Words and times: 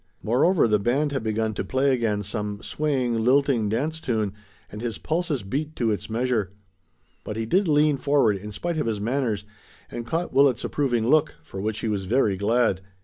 Moreover, 0.23 0.67
the 0.67 0.79
band 0.79 1.11
had 1.11 1.21
begun 1.21 1.53
to 1.53 1.63
play 1.63 1.91
again 1.93 2.23
some 2.23 2.63
swaying, 2.63 3.19
lilting 3.23 3.69
dance 3.69 4.01
tune, 4.01 4.33
and 4.71 4.81
his 4.81 4.97
pulses 4.97 5.43
beat 5.43 5.75
to 5.75 5.91
its 5.91 6.09
measure. 6.09 6.49
But 7.23 7.35
he 7.37 7.45
did 7.45 7.67
lean 7.67 7.97
forward, 7.97 8.35
in 8.37 8.51
spite 8.51 8.77
of 8.79 8.87
his 8.87 8.99
manners, 8.99 9.43
and 9.91 10.03
caught 10.07 10.33
Willet's 10.33 10.63
approving 10.63 11.07
look, 11.07 11.35
for 11.43 11.61
which 11.61 11.81
he 11.81 11.87
was 11.87 12.05
very 12.05 12.35
glad. 12.35 12.81